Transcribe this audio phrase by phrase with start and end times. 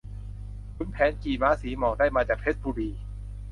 [0.75, 2.89] ขุนแผนขี่ม้าสีหมอก ได้มาจากเพชรบุรี